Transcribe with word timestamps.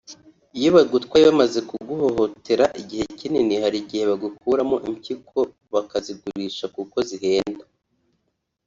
[…]iyo 0.57 0.69
bagutwaye 0.75 1.23
bamaze 1.29 1.59
kuguhohotera 1.69 2.65
igihe 2.81 3.05
kinini 3.17 3.53
hari 3.63 3.77
igihe 3.83 4.03
bagukuramo 4.11 4.75
impyiko 4.87 5.39
bakazigurisha 5.73 6.65
kuko 6.75 6.97
zihenda 7.09 7.65